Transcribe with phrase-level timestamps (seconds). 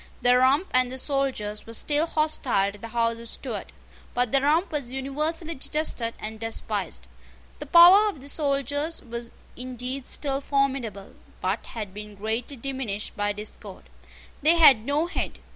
[0.23, 3.71] The Rump and the soldiers were still hostile to the House of Stuart.
[4.15, 7.05] But the Rump was universally detested and despised.
[7.59, 13.31] The power of the soldiers was indeed still formidable, but had been greatly diminished by
[13.31, 13.91] discord.
[14.41, 15.39] They had no head.